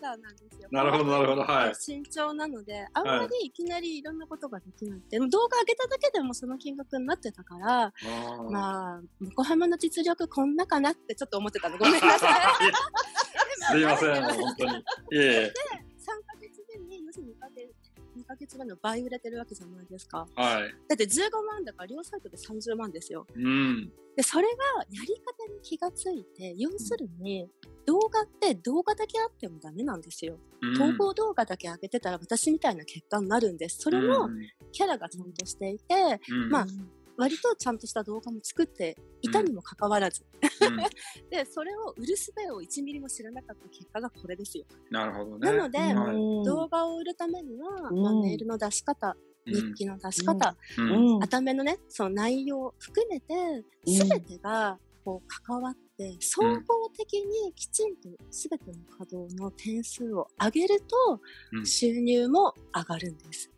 [0.00, 0.68] ターなんですよ。
[0.70, 1.42] ー、なるほど、なるほど。
[1.42, 1.74] はい。
[1.74, 7.92] 慎重なので、あんまりいきなりいろんなことができないって、でも動画上げただけでもその金額になってたから、
[8.50, 11.78] まあ、横浜の実力こんなかなってちょっと思ってたの。
[11.78, 12.32] ごめんなさい。
[13.72, 14.72] すいません、本当に。
[14.72, 14.82] い
[15.12, 15.89] えいえ。
[18.30, 20.24] ヶ月目の倍売れてるわけじゃないですか。
[20.36, 20.74] はい。
[20.88, 21.08] だって15
[21.48, 23.26] 万だから両サイトで30万ですよ。
[23.34, 23.90] うん。
[24.16, 27.48] で、それがやり方に気がついて、要するに、
[27.86, 30.38] 動画って動画だけあってもダメなんですよ。
[30.62, 33.78] うん投稿動画だけ上げてたら私みたいな結果になるんです。
[33.80, 34.28] それも
[34.70, 36.66] キャラがちゃんとしていて、うん、まあ
[37.20, 40.24] 割とちゃんとした動画も作っていたにもかかわらず。
[40.62, 40.76] うん。
[41.28, 44.64] で、それを売る術を1ミリも知らなかった結果がこれですよ。
[44.90, 45.52] なるほどね。
[45.52, 48.02] なのではい動画を売るためには、うん。
[48.02, 51.18] まあ、メールの出し方、日記の出し方、うん。
[51.18, 51.56] うん。
[51.56, 53.34] のね、その内容を含めて、
[53.86, 53.94] うん。
[53.94, 61.20] すべてがこう関わって、総合的にきちんとすべての稼働の点数を上げると、
[61.52, 61.66] うん。
[61.66, 63.50] 収入も上がるんです。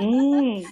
[0.00, 0.58] うん。
[0.58, 0.70] いや、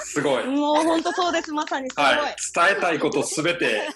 [0.00, 0.44] すごい。
[0.46, 1.52] もう本当そうです。
[1.52, 2.04] まさにすごい。
[2.04, 2.36] はい。
[2.54, 3.88] 伝えたいことすべて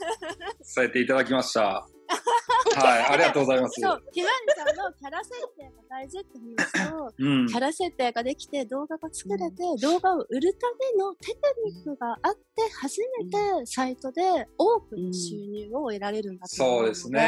[0.75, 1.61] 伝えていただきました。
[1.61, 3.13] はい。
[3.13, 3.81] ありがとうございます。
[3.81, 6.39] そう、ひまりさんのキャラ設定が大事って
[6.83, 7.55] 話と、うんキ。
[7.55, 12.41] ャラ設定ができて動画が作れて、動画を売るためのテクニックがあって
[12.81, 17.19] 初めてサイトで多くの収入を得られるんだと思うので、そうです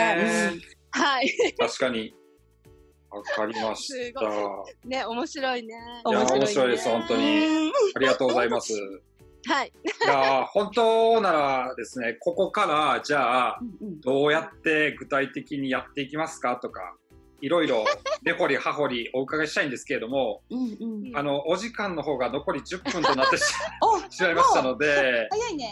[0.55, 0.55] ね。
[0.93, 1.55] はい。
[1.59, 2.15] 確かに。
[3.11, 4.21] わかりました。
[4.89, 5.75] ね、面白いね。
[6.05, 7.73] や、面白いです、本当に。
[7.95, 8.73] ありがとうございます。
[8.73, 8.77] い
[9.49, 9.73] はい。
[10.07, 13.61] や、本当ならですね、ここから、じゃあ、
[14.05, 16.97] どうやって具体的にやっていきますかとか、
[17.41, 17.85] いろいろ
[18.23, 20.43] 根掘り葉掘りお伺いしたいんですけれども。
[21.15, 23.39] あの、お時間の方が残り10分となって
[24.11, 25.29] しまいましたので。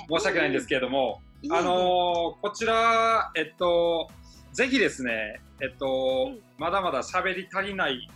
[0.08, 1.20] 申し訳ないんですけれども、
[1.50, 4.08] あのーこちら、えっと、
[4.58, 6.40] ぜひですね、えっと、うん。
[6.58, 8.10] まだまだ喋り足りない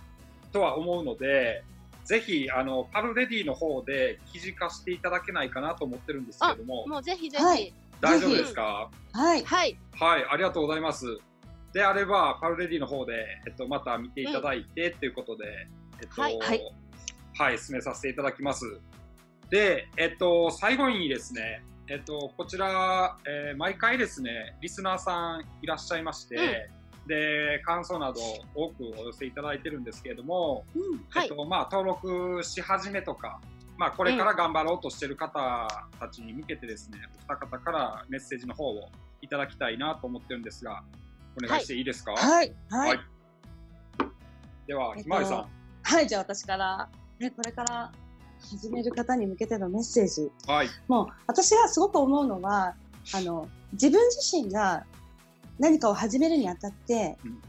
[0.51, 1.63] とは思うので、
[2.05, 7.73] ぜひ、あの、パルレディの方で記事化していただけないかなと思ってるんですけれども、もうぜひぜひ。
[8.01, 8.91] 大丈夫ですか？
[9.13, 9.45] はい。
[9.45, 9.77] はい、
[10.33, 11.07] ありがとうございます。
[11.73, 15.69] であれば、パルレディの方で、えっと、また見ていただいて、ということで、
[16.01, 16.37] えっと、はい。
[16.41, 16.61] はい。
[17.39, 18.81] はい、進めさせていただきます。
[19.49, 26.71] で、えっと、最後にですね、えっと、こちら、えー毎回ですね、リスナーさんいらっしゃいまして、
[27.07, 28.21] で、感想など
[28.55, 33.43] 多くお寄せいただいてるんですけれども、うんはいえっと、まあ、登録し始めとか、
[33.77, 35.69] まあ、これから頑張ろうとしてる方
[36.01, 38.89] たちに向けてですね、お二方からメッセージの方を
[39.21, 40.83] いただきたいなと思ってるんですが、
[41.37, 42.55] お願いしていいですか、はい。
[42.71, 42.89] はい。
[42.89, 43.01] はい
[44.67, 45.47] では、えっとひまわりさん。
[45.83, 47.93] はい、じゃあ私から、ね、これから
[48.51, 50.31] 始める方に向けてのメッセージ。
[50.47, 50.69] はい。
[50.89, 52.75] もう私がすごく思うのは、
[53.15, 54.85] あの、自分自身が
[55.59, 57.41] 何かを始めるにあたってうん、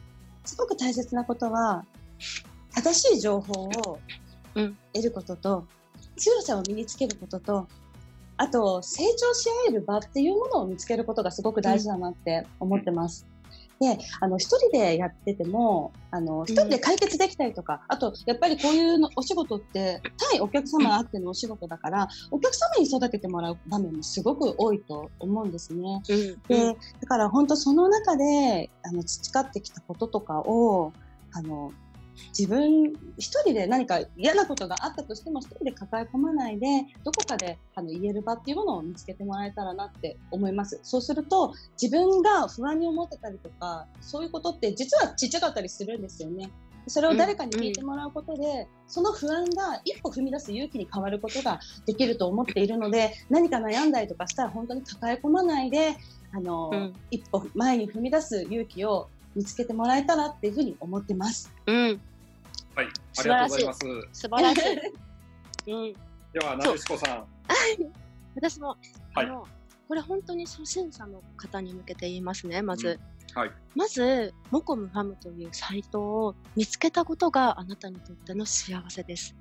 [0.45, 1.85] すごく大切なことは、
[2.73, 3.99] 正しい情報を
[4.55, 5.65] うん得ることと、
[6.15, 7.67] 強さを身につけることと、
[8.37, 13.27] あと、成長し合える場っていうものを見つけることがすごく大事だなって思ってます。
[13.83, 26.01] で、あの、一人でやってても、あの、一人で解決できたりとか、あと、やっぱりこういうのお仕事って、対お客様あってのお仕事だから、お客様に育ててもらう場面もすごく多いと思うんですね。
[26.09, 30.93] うんで、だから本当その中で、あの、培ってきたこととかを、
[31.33, 31.73] あの、
[32.37, 36.67] 自分一人で何か嫌なことがあったとしても一人で抱え込まないで
[37.03, 40.79] どこかであの言える場っていうものを見つけてもらえたらなって思います。
[40.83, 46.51] そうすると自分が不安に思ってたりとかそういうことって実はちっちゃかったりするんですよね。
[46.87, 55.95] それを誰かに聞いてもらうことで、その不安が一歩踏み出す勇気に変わることができると思っているので何か悩んだりとかしたら本当に抱え込まないで
[56.33, 56.93] あの、うん。
[57.09, 61.51] 一歩前に踏み出す勇気を見つけてもらえたらっていうふうに思ってます。
[61.65, 62.01] うん、
[62.75, 62.87] はい。
[63.19, 63.79] ありがとうございます。
[64.13, 64.71] 素晴らしい。
[65.73, 65.93] うん、
[66.33, 67.25] では、なでしこさん。
[68.35, 69.47] 私も、はいあの、
[69.87, 72.99] これ本当に初心者の方に向けて言いますね、まず。
[73.33, 73.51] はい。
[73.75, 79.35] まず、モコムファムというサイトを見つけたことがあなたにとっての幸せです。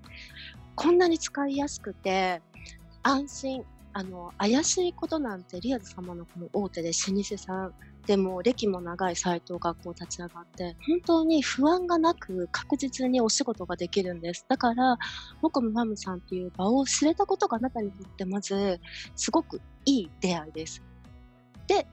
[0.75, 2.41] こんなに使いやすくて、
[3.03, 7.75] 安心、あの、怪しいことなんてリアル様のこの大手で老舗さん
[8.07, 14.45] でも歴も長いサイトがこう立ち上がって、本当に不安がなく確実にお仕事ができるんです。
[14.49, 14.99] だから、
[15.41, 18.81] モコムファムさんという場を知れたことがあなたにとってまず、
[19.15, 20.83] すごくいい出会いです。
[21.69, 21.87] で、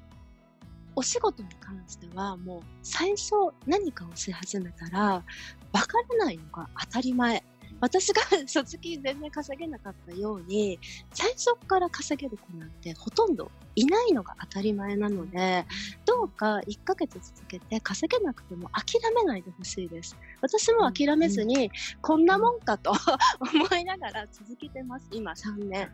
[0.95, 5.23] お仕事に関してはもう最初何かをし始めたら
[5.71, 7.43] わからないのが当たり前。
[7.81, 10.79] 私が 初期全然稼げなかったように
[11.13, 15.65] 最初から稼げる子なんてほとんどいないのが当たり前なので
[16.05, 20.17] どうか1ヶ月続けて稼げなくても諦めないでほしいです。
[20.41, 22.91] 私も諦めずにこんなもんかと
[23.39, 25.89] 思いながら続けてます今3年。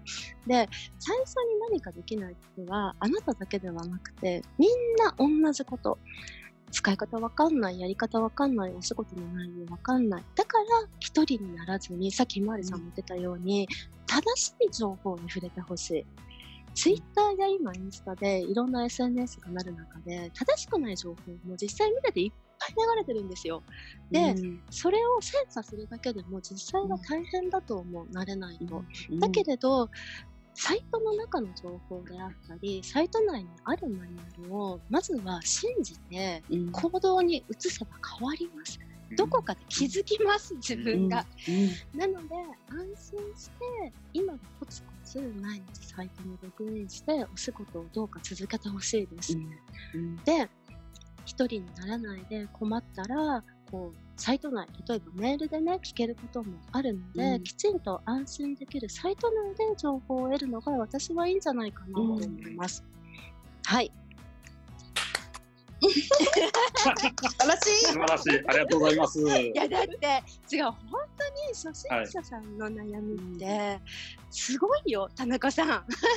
[0.48, 0.70] で
[1.00, 6.00] 最初に何かできないことはあなただけではなくてみんな同じこと
[6.76, 7.80] 使い方わかんない。
[7.80, 8.74] やり方わかんない。
[8.74, 10.24] お仕事の内容わかんない。
[10.36, 10.66] だから
[11.00, 13.66] 一人にならずにさっきひまわりさんも言ってたように
[14.06, 16.06] 正しい情報に触れてほしい。
[16.74, 23.64] ツイッターや今インスタでいろんな SNS がなる中で正しくない情報も実際見てていっぱい流れてるんですよ。
[24.12, 24.62] でうん。
[24.70, 29.20] それを精査するだけでも実際は大変だと思う慣れないとうん。
[29.22, 29.90] だけれど、
[30.56, 38.80] サイトの中の情報であったり、サイト内にあるマニュアルをまずは信じてうん行動に移せば変わります。
[39.18, 41.26] どこかで気づきます、自分が。
[41.94, 42.36] なので、
[42.70, 49.38] 安心して、今がコツコツ毎日サイトにログインして、お仕事をどうか続けてほしいです。
[49.94, 50.50] うんで、
[51.26, 62.84] 一人にならないで困ったら、こう、サイト内、例えばメールでね、聞けることもあるので、うんきちんと安心できるサイト内で情報を得るのが私はいいんじゃないかなと思います。
[63.66, 63.88] はい。
[63.88, 64.05] 素晴らしい
[65.90, 68.44] 素晴らしい。
[68.48, 69.20] ありがとうございます。
[69.22, 73.80] いや、だって、違う、本当に初心者さんの悩みって、
[74.32, 75.68] すごいよ、田中さん。
[75.70, 75.74] も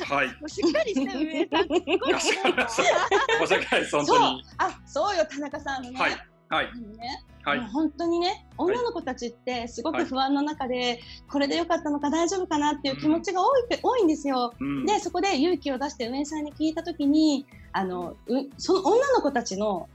[0.06, 0.28] はい。
[0.42, 4.44] うしっかりして運営さん、すごいね申し訳本当そうに。
[4.58, 6.16] あそうよ田中さんはい。
[6.50, 7.60] はいねはい。
[7.60, 14.52] 本当にね女の子たちってすごく不安の中で、これでよかったのか大丈夫かなっていう気持ちが多いって、多いんですよ。
[14.58, 19.88] うんでそこで勇気を出して運営さんに聞いた時にあのうその女の子たちの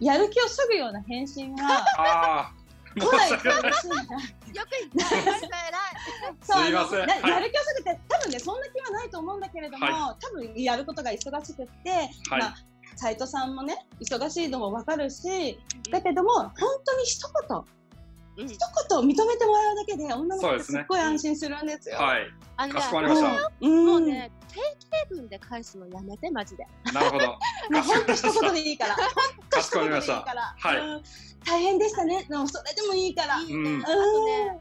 [0.00, 1.64] やる気をそぐような返信が
[1.98, 2.52] ああ。
[2.98, 3.30] 来ない。
[3.30, 5.38] よく言った、偉い。
[6.42, 12.54] そうすいませんやる気をそぐって多分ねそんな気はないと思うんだけれども、は多分やることが忙しくって、はいまあ
[12.98, 15.58] 斉藤さんもね忙しいのもわかるし
[15.90, 16.52] だけども本
[16.84, 21.96] 当に一言うん一言認めてもらうだけで女の子ってすねすっごい安心するんですよ。
[21.96, 22.30] はい。
[22.56, 23.52] あのねかしこまりました。
[23.60, 26.64] うんもうね、定期分で返すのやめて、マジで。
[26.94, 27.26] なるほど。
[27.26, 27.36] も
[27.80, 28.96] う本当一言でいいから。
[29.50, 30.14] かしこまりました。
[30.22, 31.02] はいうん
[31.44, 32.26] 大変でしたね。
[32.28, 33.40] でもそれでもいいから。
[33.40, 33.82] いいね、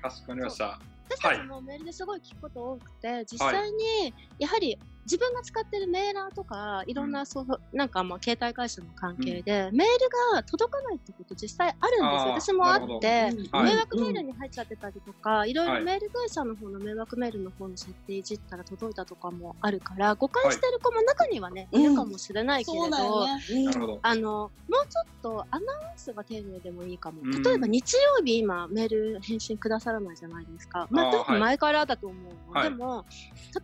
[0.02, 0.80] かしこまりました。
[1.10, 4.78] 私たちもメールですごい聞くこと多くて、実際にやはり
[5.08, 12.54] 自分が使ってるメーラーとかいろんなそう、なんかまあ携帯会社の関係で、メールが届かないってこと実際あるんですよ。
[12.54, 13.72] 私もあって、はい。
[13.72, 24.00] 迷惑メールに入っちゃってたりとか、いろいろメール会社の方の迷惑メールの方の設定いじったら届いたとかもあるから誤解してる子も中にはね、はいいるかもしれないけれど。
[24.02, 27.44] あのもうちょっとアナウンスが丁寧でもいいかも、うん。
[27.44, 33.06] 例えば日曜日今メール返信くださらないじゃないですか、まあ、多分前からだと思うでも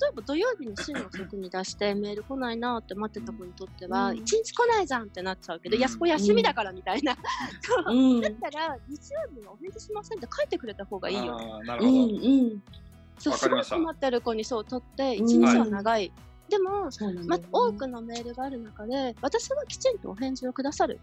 [0.02, 7.17] 例えば土曜日に週の遅に出してメール来ないなって待ってた子にとってはうん一、日来ないじゃんってなっちゃうけど、うんいやそこ休みだからみたいな、
[7.61, 8.21] そううん。
[8.21, 11.91] だったら日曜日はお返事しませんって書いてくれた方がいいよなるほど。
[11.91, 12.07] んう
[12.55, 12.63] ん。
[13.17, 16.11] そうすごい困ってる子にそう取ってうん一日は長い、
[16.49, 20.99] でもまそうなんだよね多くのメールがある中で私はきちんとお返事をくださる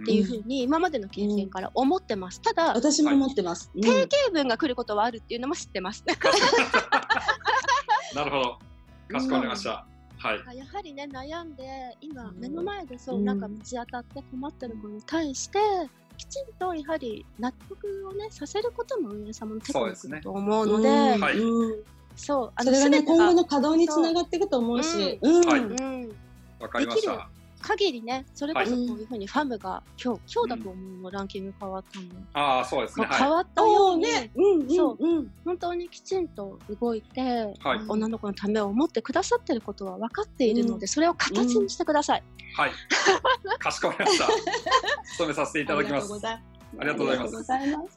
[0.00, 2.42] っていうふうに今までの経験から思ってます。
[2.42, 3.70] ただ、私も思ってます。
[3.74, 6.04] うん定型文が来ることはあるっていうのも知ってます。
[8.14, 8.58] なるほど。
[9.08, 9.86] かしこまりました。
[10.18, 10.56] はい。
[10.56, 12.38] やはりね、悩んで、今うん。
[12.38, 13.24] 目の前でそう、うん。
[13.24, 15.58] なんか道当たって困ってる子に対して、
[16.16, 21.20] きちんとやはり納得をね、させることも運営様のテクニックだと思うので、うん。
[21.20, 21.38] はい。
[21.38, 21.84] うん
[22.16, 25.18] そう、あそれがね、全てが今後の稼働につながっていくと思うし。
[25.20, 25.28] う。
[25.28, 25.46] ん。
[25.46, 25.60] はい。
[25.60, 26.16] うん、
[26.60, 27.28] わかりました。
[27.60, 32.06] 限りね、それこそこはいういうふうにファムが今日、今日だと思うの、ランキング変わったの。
[32.34, 33.06] ああ、そうですね。
[33.06, 34.30] は変わったように、ね。
[34.68, 35.32] そううん。
[35.44, 37.20] 本当にきちんと動いて、
[37.60, 42.22] はい女の子のためを思ってくださってることは分かっているので、それを形にしてください。
[42.22, 42.60] い。
[42.60, 42.72] はい。
[43.58, 44.28] かしこまりました。
[45.12, 46.26] 務めさせていただきます。
[46.26, 46.40] あ
[46.78, 47.96] ありがとうございますありがとうござ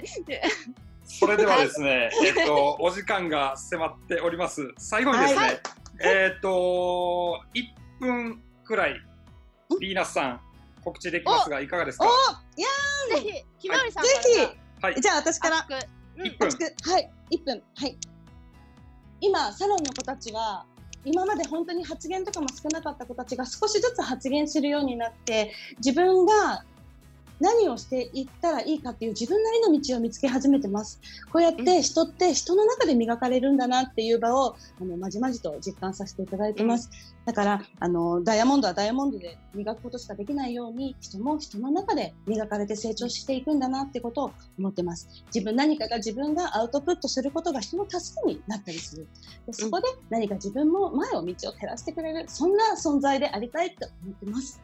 [0.00, 0.24] ます。
[0.24, 0.42] で
[1.04, 4.72] それではですね、えっと、お時間が迫っております。
[4.78, 5.60] 最後にですね、はい
[6.00, 9.00] えっと、1分くらい、
[9.80, 10.40] リーナスさん、
[10.82, 12.06] 告知できますが、いかがですか？
[12.06, 12.08] お
[12.58, 12.68] いや
[13.22, 14.10] ぜひ、ひまわりさんぜ
[14.80, 14.94] はい。
[14.94, 15.00] ひ。
[15.00, 15.58] じゃあ私から。
[15.58, 15.88] 熱く。
[16.18, 16.26] うん。
[16.26, 16.48] 1分。
[16.92, 17.62] はい、1分。
[17.76, 17.98] はい。
[19.20, 20.66] 今、サロンの子たちは、
[21.04, 26.64] 今まで本当に発言とかも少なかった子たちが少しずつ発言するようになって、自分が
[27.42, 31.00] 何をしていったらいいかっていう自分なりの道を見つけ始めてます。
[31.32, 36.88] こうやって人って人の中で磨かれるんだなっていう場を、あの、まじまじと実感させていただいてます。
[37.26, 45.08] だから、あの、ダイヤモンドはダイヤモンドで磨くことしかできないように、人も人の中で磨かれて成長していくんだなってことを思ってます。
[45.34, 49.08] 自分何かが自分がアウトプットすることが人の助けになったりする。
[49.46, 54.60] でそこで何か自分も前を道を照らしてくれる、そんな存在でありたいと思ってます。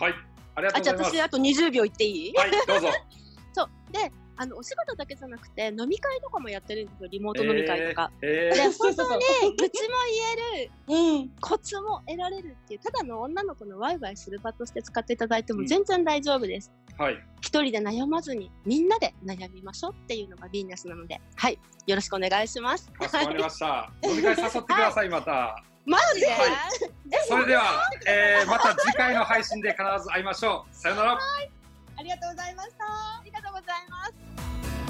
[0.00, 0.31] はい。
[0.54, 1.16] ありがとあ、じゃあうございます。
[1.16, 2.34] 私あと20秒言っていい？
[2.34, 2.88] はい、どうぞ。
[3.54, 3.68] そう。
[3.92, 8.10] で、あの、お仕事だけじゃなくて、飲み会とかもやってるんですよ、リモート飲み会とか。
[8.22, 8.56] えー。
[8.56, 9.94] で、そうそうそう本当に、愚痴も
[10.56, 11.28] 言える、うん。
[11.40, 16.72] コツも得られるっていう、ただの女の子のワイワイする場として使っていただいてうんも全然大丈夫です。
[16.98, 17.18] はい。
[17.42, 21.58] 一人で悩まずに、みんなで悩みましょうっていうのがビーナスなので、はい。
[21.86, 22.90] よろしくお願いします。
[22.92, 23.92] かしこまりました。
[24.02, 25.62] 飲み会誘ってください、また。
[25.84, 26.38] マジで、はい
[27.28, 27.62] それでは、
[28.06, 30.74] えー、また次回の配信で必ず会いましょう。
[30.74, 31.18] さよなら。
[31.96, 32.84] ありがとうございました。
[32.84, 34.81] ありがとうございます。